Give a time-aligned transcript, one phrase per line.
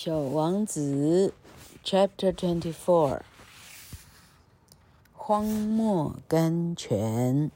[0.00, 1.32] 小王子，
[1.82, 3.22] Chapter Twenty Four，
[5.14, 7.50] 荒漠甘泉。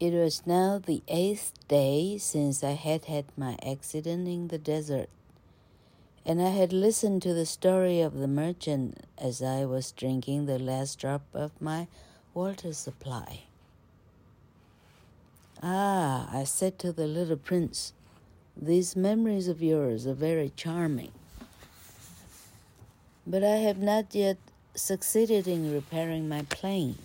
[0.00, 5.08] It was now the eighth day since I had had my accident in the desert,
[6.26, 10.58] and I had listened to the story of the merchant as I was drinking the
[10.58, 11.86] last drop of my
[12.34, 13.44] water supply.
[15.62, 17.92] Ah, I said to the little prince,
[18.61, 21.11] these memories of yours are very charming.
[23.25, 24.37] But I have not yet
[24.75, 26.97] succeeded in repairing my plane.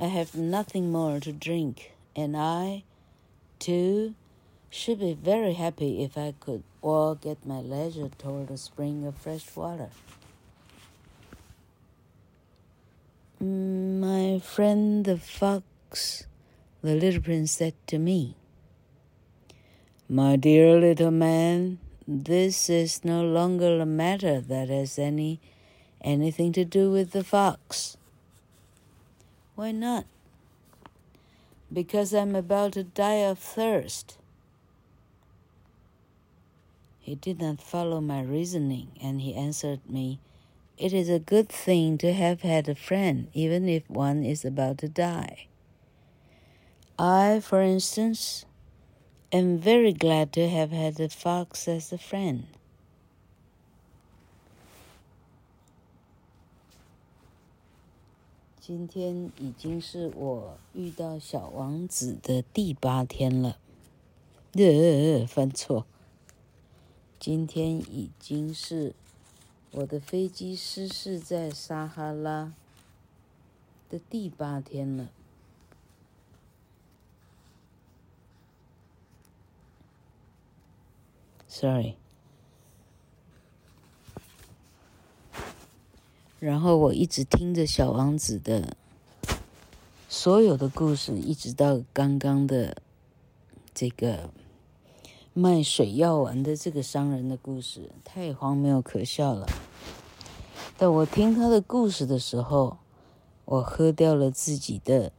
[0.00, 2.82] I have nothing more to drink, and I,
[3.58, 4.14] too,
[4.70, 9.14] should be very happy if I could walk at my leisure toward a spring of
[9.14, 9.90] fresh water.
[13.40, 16.26] My friend the fox
[16.82, 18.36] the little prince said to me,
[20.14, 25.40] My dear little man, this is no longer a matter that has any
[26.00, 27.96] anything to do with the fox.
[29.56, 30.06] Why not?
[31.72, 34.18] Because I'm about to die of thirst.
[37.00, 40.20] He did not follow my reasoning, and he answered me,
[40.78, 44.78] It is a good thing to have had a friend, even if one is about
[44.78, 45.48] to die.
[46.96, 48.46] I, for instance,
[49.36, 52.44] am very glad to have had the fox as a friend.
[58.60, 63.58] 今天已经是我遇到小王子的第八天了。
[64.52, 65.84] 呃，犯错。
[67.18, 68.94] 今天已经是
[69.72, 72.54] 我的飞机失事在撒哈拉
[73.90, 75.10] 的第八天了。
[81.56, 81.94] Sorry，
[86.40, 88.76] 然后我一直听着小王子的
[90.08, 92.82] 所有的故事，一直到刚刚的
[93.72, 94.30] 这个
[95.32, 99.46] 卖水药丸的这个商人的故事，太荒谬可笑了。
[100.76, 102.78] 但我听他的故事的时候，
[103.44, 105.12] 我喝掉了自己的，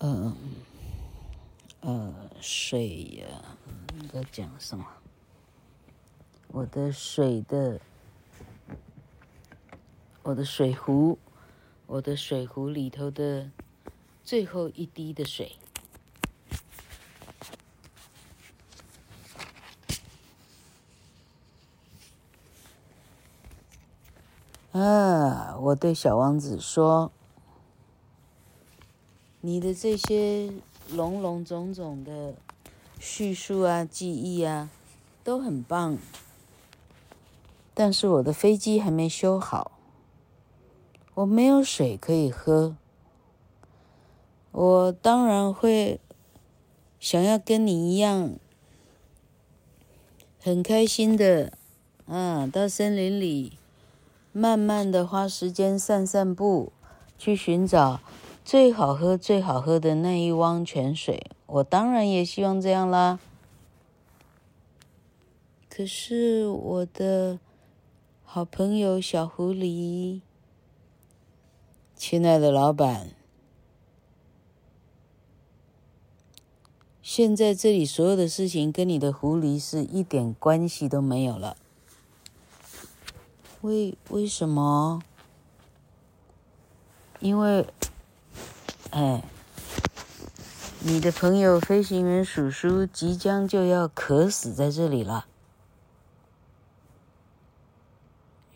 [0.00, 0.36] 嗯、
[1.80, 3.56] 呃，水呀。
[4.12, 4.84] 在讲什么？
[6.48, 7.80] 我的水的，
[10.24, 11.16] 我的水壶，
[11.86, 13.52] 我的水壶里头的
[14.24, 15.56] 最后一滴的水。
[24.72, 25.56] 啊！
[25.56, 27.12] 我对小王子说
[29.40, 30.52] ：“你的这些
[30.90, 32.34] 龙龙种种的。”
[33.02, 34.68] 叙述啊，记忆啊，
[35.24, 35.96] 都很棒。
[37.72, 39.72] 但是我的飞机还没修好，
[41.14, 42.76] 我没有水可以喝。
[44.52, 45.98] 我当然会
[46.98, 48.34] 想要跟你一样，
[50.38, 51.54] 很开心的，
[52.06, 53.54] 啊，到森林里
[54.30, 56.70] 慢慢的花时间散散步，
[57.16, 58.00] 去寻找
[58.44, 61.30] 最好喝、最好喝的那一汪泉水。
[61.52, 63.18] 我当然也希望这样啦。
[65.68, 67.40] 可是我的
[68.24, 70.20] 好朋友小狐狸，
[71.96, 73.10] 亲爱的老板，
[77.02, 81.56] 现在这里所有的事情跟你的狐狸是一点关系都没有了。
[83.62, 85.02] 为为什么？
[87.18, 87.66] 因为，
[88.90, 89.24] 哎。
[90.82, 95.26] 你的朋友飞行员叔叔即将就要渴死在这里了。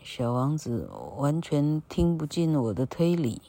[0.02, 3.42] 小王子完全听不进我的推理。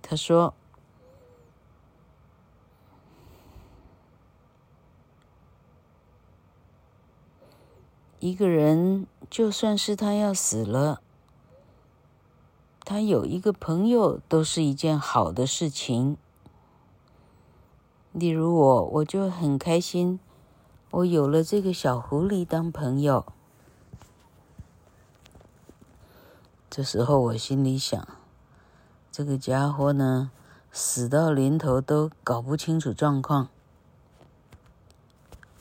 [0.00, 0.54] 他说
[8.20, 11.02] ：“一个人就算是他要死了，
[12.86, 16.16] 他有一个朋友都是一件好的事情。”
[18.12, 20.20] 例如我，我就很开心，
[20.90, 23.24] 我有了这个小狐狸当朋友。
[26.68, 28.06] 这时候我心里想，
[29.10, 30.30] 这个家伙呢，
[30.70, 33.48] 死到临头都搞不清楚状况。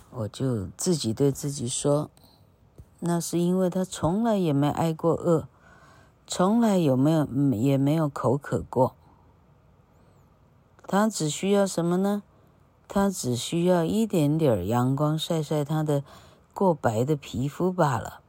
[0.09, 2.09] 我就自己对自己说，
[2.99, 5.47] 那是因为他从来也没挨过饿，
[6.27, 8.93] 从来有没有也没有口渴过。
[10.85, 12.23] 他只需要什么呢？
[12.93, 16.03] 他只需要一点点阳光晒晒他的
[16.53, 18.19] 过白的皮肤罢了。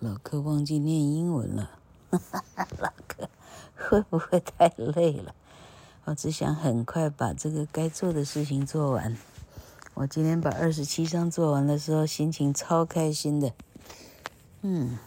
[0.00, 1.70] 老柯忘记念英文了，
[2.10, 3.28] 哈哈哈老柯
[3.76, 5.32] 会不会太累了？
[6.06, 9.16] 我只想很快把这个该做的事情做完。
[9.94, 13.52] 我今天把二十七章做完的时候，心情超开心的。
[14.62, 14.98] 嗯。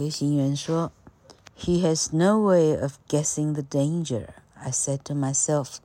[0.00, 5.80] 飞行员说：“He has no way of guessing the danger.” I said to myself,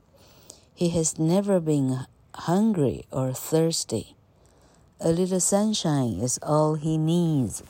[0.74, 2.04] “He has never been
[2.34, 4.14] hungry or thirsty.
[5.00, 7.62] A little sunshine is all he needs.”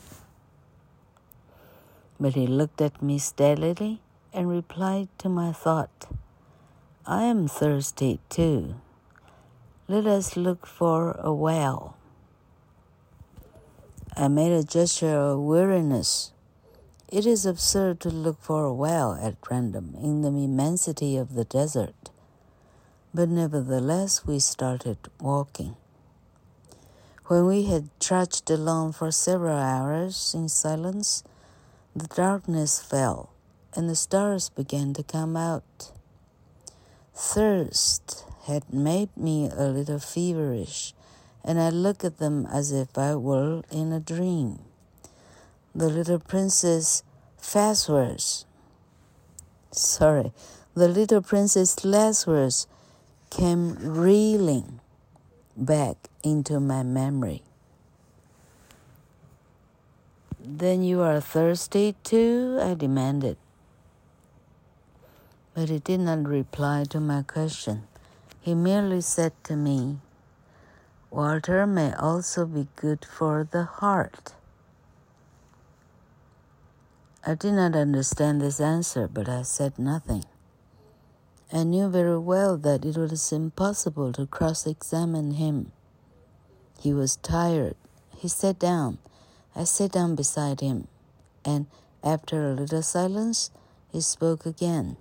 [2.18, 4.00] But he looked at me steadily
[4.32, 6.08] and replied to my thought,
[7.06, 8.74] “I am thirsty too.
[9.86, 11.94] Let us look for a well.”
[14.14, 16.32] I made a gesture of weariness.
[17.09, 21.45] it is absurd to look for a well at random in the immensity of the
[21.45, 22.09] desert.
[23.13, 25.77] But nevertheless, we started walking.
[27.27, 31.23] When we had trudged along for several hours in silence,
[31.95, 33.29] the darkness fell
[33.73, 35.93] and the stars began to come out.
[37.13, 40.93] Thirst had made me a little feverish,
[41.41, 44.59] and I looked at them as if I were in a dream
[45.77, 47.03] the little princess
[47.39, 48.45] Fazworth.
[49.71, 50.31] Sorry,
[50.73, 51.21] the little
[53.29, 54.79] came reeling
[55.55, 57.43] back into my memory.
[60.43, 62.57] Then you are thirsty too?
[62.59, 63.37] I demanded.
[65.53, 67.83] But he did not reply to my question.
[68.41, 69.99] He merely said to me,
[71.11, 74.33] Water may also be good for the heart.
[77.26, 80.24] I did not understand this answer, but I said nothing.
[81.52, 85.70] I knew very well that it was impossible to cross examine him.
[86.80, 87.76] He was tired.
[88.16, 88.98] He sat down.
[89.54, 90.88] I sat down beside him,
[91.44, 91.66] and
[92.02, 93.50] after a little silence,
[93.92, 94.96] he spoke again.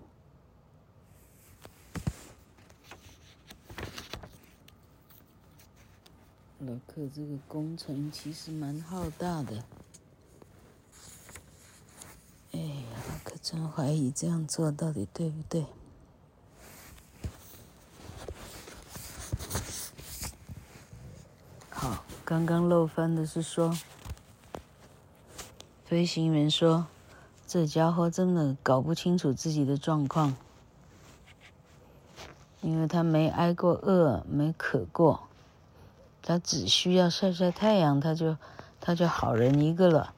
[6.59, 9.63] 老克，这个工程其实蛮浩大的。
[12.96, 15.66] 我可真怀疑这样做到底对不对？
[21.70, 23.76] 好，刚刚漏翻的是说，
[25.84, 26.86] 飞行员说，
[27.46, 30.34] 这家伙真的搞不清楚自己的状况，
[32.62, 35.28] 因为他没挨过饿，没渴过，
[36.22, 38.36] 他只需要晒晒太阳，他就
[38.80, 40.14] 他就好人一个了。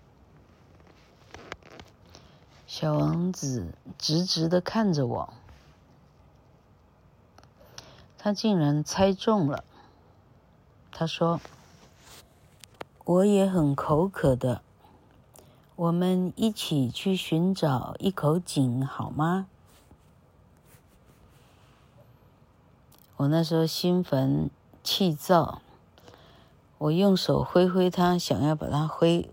[2.68, 5.32] 小王子直直的看着我，
[8.18, 9.64] 他竟然猜中了。
[10.92, 11.40] 他说
[13.06, 14.60] ：“我也很口渴的，
[15.76, 19.46] 我们一起去寻找一口井好吗？”
[23.16, 24.50] 我那时候心烦
[24.84, 25.62] 气躁，
[26.76, 29.26] 我用手挥挥他，想要把他挥，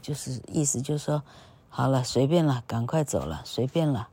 [0.00, 1.22] 就是意思就是说。
[1.70, 4.08] 好了，随便了，赶快走了，随便了，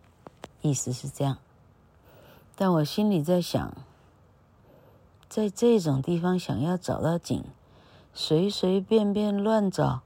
[0.62, 1.38] 意思是这样。
[2.56, 3.74] 但我心里在想，
[5.28, 7.44] 在这种地方想要找到井，
[8.14, 10.02] 随随便便乱找，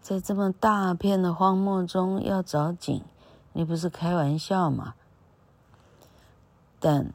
[0.00, 3.02] 在这么大片的荒漠中要找井，
[3.52, 4.94] 你不是开玩笑吗？
[6.80, 7.12] 但，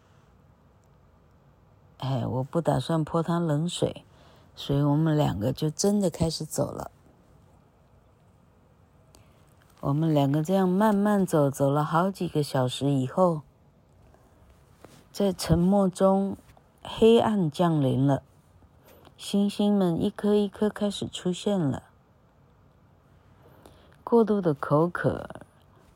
[1.97, 4.05] 哎，我不打算泼他冷水，
[4.55, 6.91] 所以我们两个就真的开始走了。
[9.81, 13.41] 我们两个这样慢慢走，走了好几个小时以后，
[15.11, 16.37] 在沉默中，
[16.83, 18.21] 黑暗降临了，
[19.17, 21.81] 星星们一颗一颗开始出现了。
[24.03, 25.27] 过度的口渴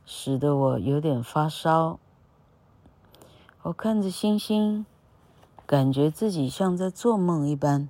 [0.03, 1.99] 使得我有点发烧。
[3.61, 4.83] 我看着星星，
[5.67, 7.87] 感觉自己像在做梦一般。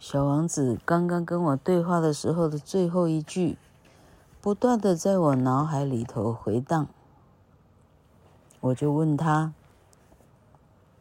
[0.00, 3.58] 小王子刚刚跟我对话的时候的最后一句，
[4.40, 6.88] 不断的在我脑海里头回荡。
[8.60, 9.52] 我就问他：“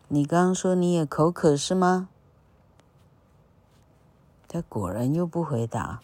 [0.09, 2.09] 你刚刚说你也口渴是吗？”
[4.49, 6.01] 他果然又不回答，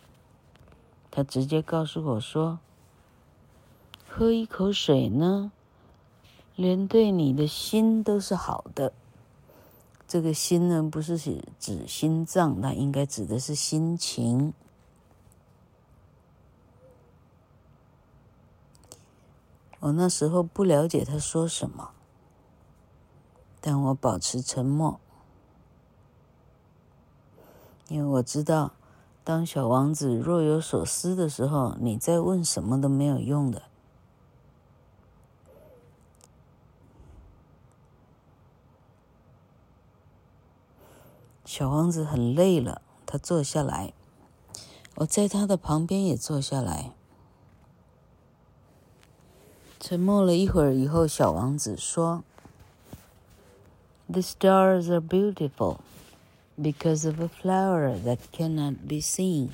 [1.11, 2.59] 他直接告诉我说
[4.07, 5.51] ：“喝一口水呢，
[6.55, 8.93] 连对你的心都是好的。
[10.07, 11.17] 这个心呢，不是
[11.59, 14.53] 指心脏，那应该指的是心情。
[19.79, 21.91] 我那时候不了解他说什么，
[23.62, 25.00] 但我保持沉默，
[27.88, 28.74] 因为我知道，
[29.24, 33.63] 当小王子若有所思的时候，你再问什么都没有用的。
[41.45, 43.93] 小王子很累了，他坐下来，
[44.95, 46.91] 我在他的旁边也坐下来。
[49.79, 52.23] 沉默了一会儿以后，小王子说
[54.07, 55.77] ：“The stars are beautiful
[56.57, 59.49] because of a flower that cannot be seen.”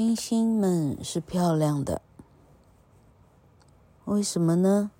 [0.00, 2.00] 星星们是漂亮的，
[4.06, 4.90] 为什么呢？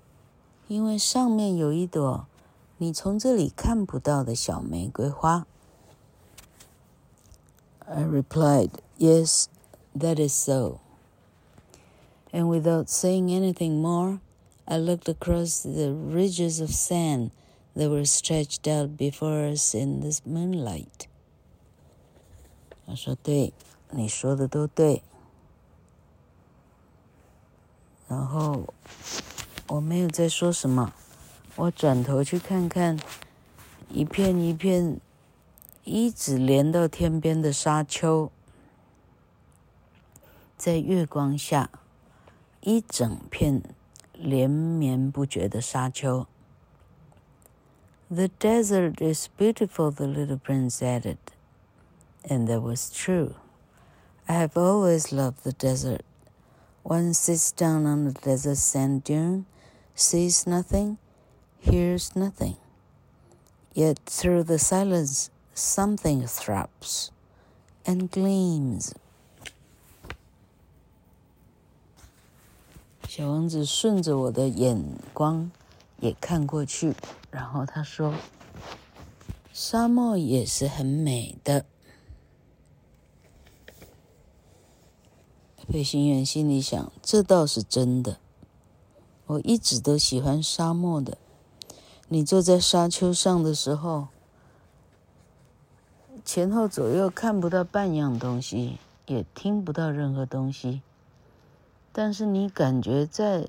[0.69, 2.27] 因为上面有一朵
[2.77, 5.47] 你从这里看不到的小玫瑰花。
[7.87, 9.47] I replied, Yes,
[9.97, 10.81] that is so.
[12.31, 14.21] And without saying anything more,
[14.67, 17.31] I looked across the ridges of sand
[17.75, 21.07] that were stretched out before us in this moonlight.
[22.87, 23.53] 他说：“对，
[23.92, 25.04] 你说的都对。”
[28.08, 28.74] 然后。
[29.68, 30.92] 我没有再说什么，
[31.56, 33.00] 我转头去看看
[33.90, 35.00] 一片一片
[35.86, 38.30] 一直连到天边的沙丘，
[40.58, 41.70] 在月光下，
[42.60, 43.64] 一整片
[44.12, 46.28] 连绵不绝的沙丘。
[48.10, 51.16] The desert is beautiful, the little prince added,
[52.24, 53.36] and that was true.
[54.31, 56.03] I have always loved the desert.
[56.83, 59.47] One sits down on the desert sand dune.
[59.95, 60.99] Sees nothing,
[61.59, 62.57] hears nothing.
[63.73, 67.11] Yet through the silence, something throbs
[67.87, 68.93] and gleams.
[73.09, 75.51] 小王子顺着我的眼光
[76.01, 76.95] 也看过去，
[77.31, 78.15] 然后他说：“
[79.53, 81.65] 沙漠也是很美的。”
[85.72, 88.18] ”飞行员心里想：“这倒是真的。”
[89.26, 91.18] 我一直都喜欢沙漠的。
[92.10, 94.10] 你坐在沙丘上的时候，
[96.26, 100.82] 前后左右看不到半样东西，也听不到任何东西。
[101.94, 103.48] 但是你感觉在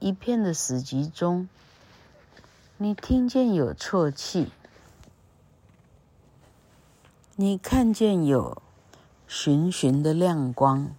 [0.00, 1.48] 一片的死寂中，
[2.76, 4.48] 你听见有啜泣，
[7.36, 8.60] 你看见有
[9.28, 10.92] 寻寻的亮光。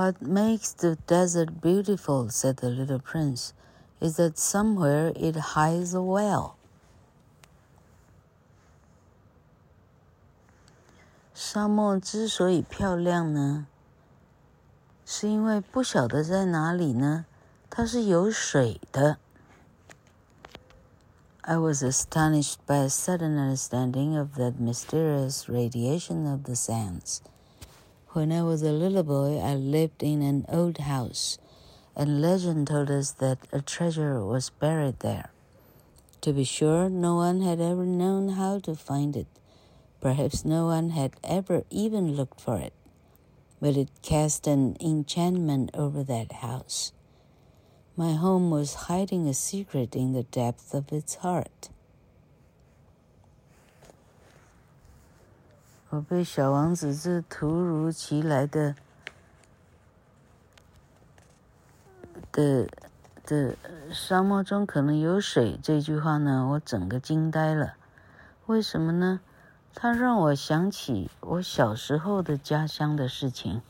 [0.00, 3.52] What makes the desert beautiful, said the little prince,
[4.00, 6.54] is that somewhere it hides a well.
[11.34, 13.66] 沙漠之所以漂亮呢，
[15.04, 17.26] 是因为不晓得在哪里呢，
[17.68, 19.18] 它是有水的。
[21.42, 27.18] I was astonished by a sudden understanding of that mysterious radiation of the sands.
[28.12, 31.38] When I was a little boy, I lived in an old house,
[31.94, 35.30] and legend told us that a treasure was buried there.
[36.22, 39.28] To be sure, no one had ever known how to find it.
[40.00, 42.72] Perhaps no one had ever even looked for it.
[43.60, 46.90] But it cast an enchantment over that house.
[47.96, 51.68] My home was hiding a secret in the depth of its heart.
[55.90, 58.76] 我被小王子这突如其来的
[62.30, 62.68] 的
[63.26, 63.56] 的
[63.92, 67.74] 沙漠中可能有水这句话呢，我整个惊呆了。
[68.46, 69.20] 为什么呢？
[69.74, 73.60] 它让我想起我小时候的家乡的事情。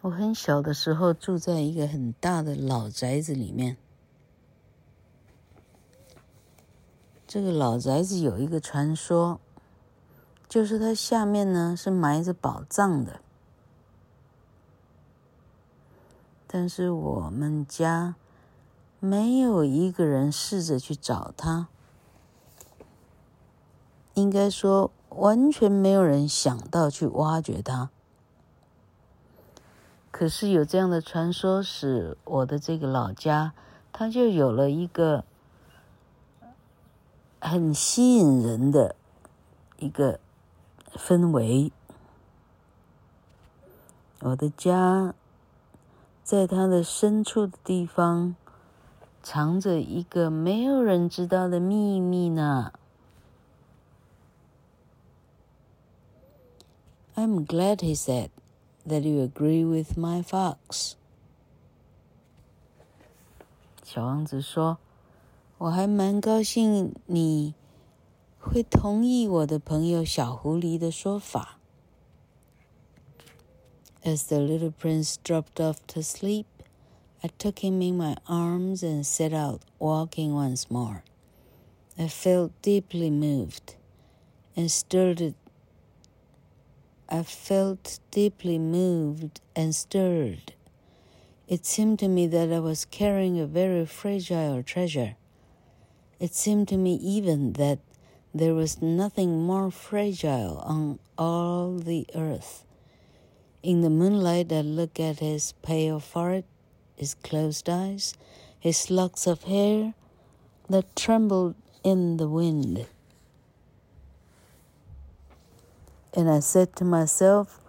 [0.00, 3.76] 我很小的时候住在一个很大的老宅子里面。
[7.28, 9.38] 这个老宅子有一个传说，
[10.48, 13.20] 就是它下面呢是埋着宝藏的，
[16.46, 18.14] 但是我们家
[18.98, 21.68] 没有一个人试着去找它，
[24.14, 27.90] 应该说完全没有人想到去挖掘它。
[30.10, 33.52] 可是有这样的传说，使我的这个老家，
[33.92, 35.26] 它就有了一个
[37.40, 38.96] 很吸引人的
[39.78, 40.20] 一个
[40.94, 41.72] 氛围。
[44.20, 45.14] 我的家
[46.24, 48.34] 在它的深处的地方，
[49.22, 52.72] 藏着一个没有人知道的秘密呢。
[57.14, 58.30] I'm glad he said
[58.86, 60.94] that you agree with my fox.
[63.82, 64.78] 小王子说
[65.57, 67.55] ：“我还蛮高兴你
[68.37, 71.59] 会同意我的朋友小狐狸的说法。”
[74.03, 76.45] As the little prince dropped off to sleep,
[77.21, 81.03] I took him in my arms and set out walking once more.
[81.97, 83.75] I felt deeply moved
[84.57, 85.35] and stirred.
[87.07, 90.53] I felt deeply moved and stirred.
[91.47, 95.15] It seemed to me that I was carrying a very fragile treasure.
[96.20, 97.78] it seemed to me even that
[98.34, 102.64] there was nothing more fragile on all the earth.
[103.62, 106.44] In the moonlight, I looked at his pale forehead,
[106.96, 108.14] his closed eyes,
[108.58, 109.94] his locks of hair
[110.68, 112.86] that trembled in the wind.
[116.14, 117.60] And I said to myself,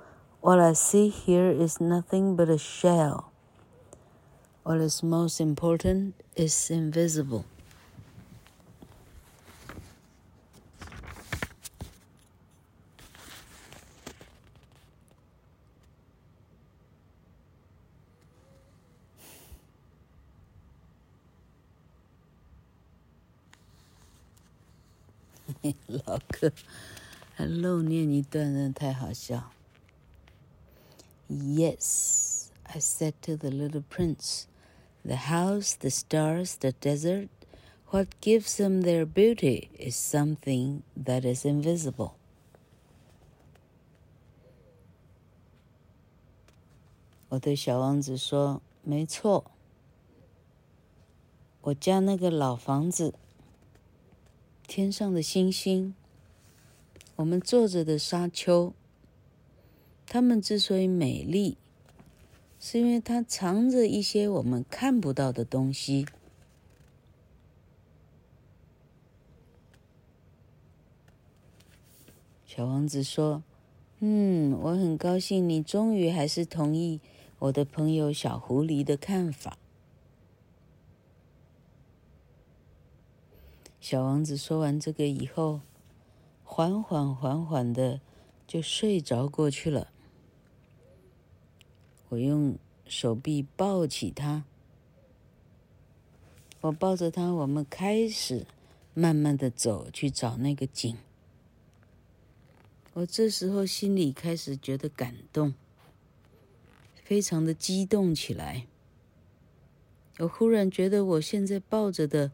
[0.41, 3.31] What I see here is nothing but a shell.
[4.63, 7.45] What is most important is invisible.
[25.86, 26.52] 老哥
[27.34, 29.50] 还漏念一段，真的太好笑。
[31.28, 34.44] Yes, I said to the little prince,
[35.04, 37.28] the house, the stars, the desert,
[37.90, 42.12] what gives them their beauty is something that is invisible.
[47.30, 49.50] 我对小王子说：“没错，
[51.62, 53.14] 我家那个老房子。”
[54.69, 55.95] 天上的星星，
[57.15, 58.71] 我们坐着的沙丘，
[60.05, 61.57] 它们之所以美丽，
[62.59, 66.05] 是因为它藏着一些我们看不到的东西。
[72.45, 73.41] 小王子说
[74.01, 77.01] ：“嗯，我很高兴你终于还是同意
[77.39, 79.57] 我的朋友小狐狸的看法。”
[83.89, 85.61] 小王子说完这个以后，
[86.43, 87.99] 缓缓缓缓的
[88.45, 89.91] 就睡着过去了。
[92.09, 94.43] 我用手臂抱起他，
[96.61, 98.45] 我抱着他，我们开始
[98.93, 100.95] 慢慢的走去找那个井。
[102.93, 105.55] 我这时候心里开始觉得感动，
[107.03, 108.67] 非常的激动起来。
[110.19, 112.31] 我忽然觉得我现在抱着的。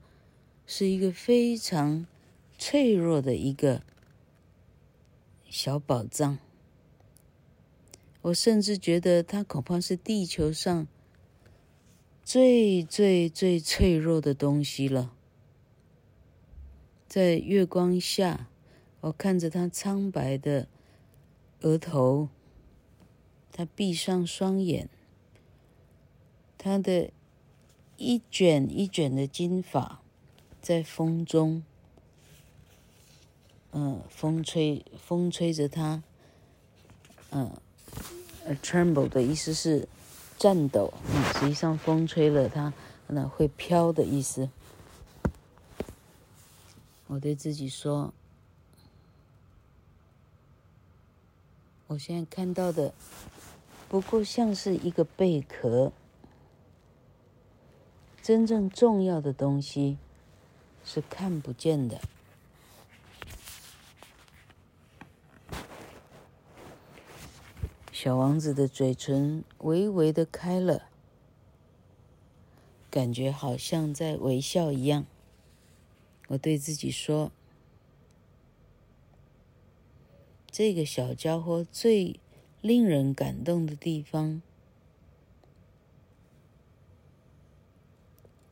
[0.68, 2.08] 是一个非常
[2.58, 3.84] 脆弱的一个
[5.48, 6.40] 小宝藏，
[8.24, 10.88] 我甚至觉得它恐怕是地球上
[12.24, 15.14] 最最最脆弱的东西了。
[17.08, 18.50] 在月光下，
[19.02, 20.68] 我看着它苍白的
[21.62, 22.30] 额头，
[23.52, 24.90] 它闭上双眼，
[26.58, 27.12] 它的
[27.98, 30.02] 一卷一卷的金发。
[30.66, 31.62] 在风中，
[33.72, 36.02] 嗯，风吹，风吹着它，
[37.30, 37.56] 嗯
[38.64, 39.88] ，tremble 的意思是
[40.40, 42.74] 颤抖，嗯，实际上风吹了它，
[43.06, 44.50] 那会飘的意思。
[47.06, 48.12] 我对自己说，
[51.86, 52.92] 我现在看到的
[53.88, 55.92] 不过像是一个贝壳，
[58.24, 60.00] 真正重要的东西。
[60.86, 62.00] 是看不见的。
[67.92, 70.90] 小王子的嘴唇微微的开了，
[72.92, 75.06] 感觉好像在微笑一样。
[76.28, 77.32] 我对自己说
[80.52, 82.20] ：“这个小家伙最
[82.62, 84.42] 令人感动的地方。”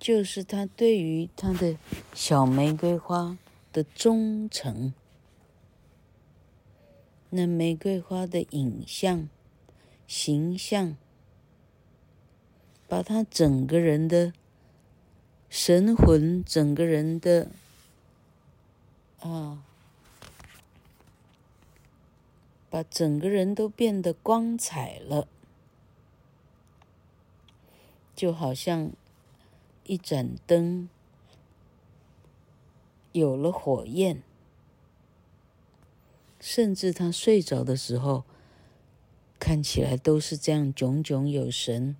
[0.04, 1.78] 就是他对于他的
[2.14, 3.38] 小玫瑰花
[3.72, 4.94] 的忠诚，
[7.30, 9.30] 那玫瑰花的影像、
[10.06, 10.98] 形象，
[12.90, 14.34] 把他整个人的
[15.50, 17.50] 神魂，整个人的
[19.22, 19.64] 啊，
[22.70, 25.30] 把整个人都变得光彩了，
[28.14, 28.92] 就好像
[29.86, 30.88] 一盏灯
[33.12, 34.24] 有了火焰，
[36.40, 38.24] 甚至他睡着的时候，
[39.40, 41.96] 看起来都是这样炯炯有神。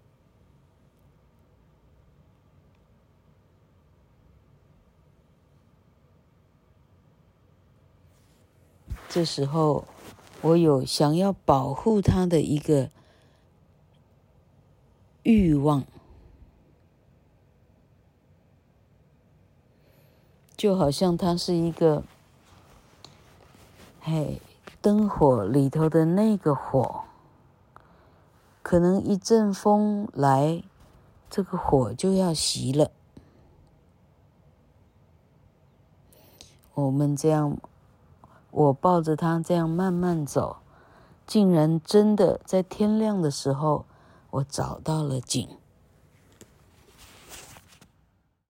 [9.10, 9.86] 这时候，
[10.42, 12.90] 我有想要保护他的一个
[15.22, 15.86] 欲望，
[20.64, 22.04] 就好像他是一个，
[24.00, 24.42] 嘿，
[24.82, 27.02] 灯火里头的那个火，
[28.62, 30.64] 可能一阵风来，
[31.30, 32.92] 这个火就要熄了。
[36.76, 37.58] 我们这样。
[38.50, 40.60] 我抱着他这样慢慢走，
[41.28, 43.86] 竟然真的在天亮的时候，
[44.30, 45.58] 我找到了井。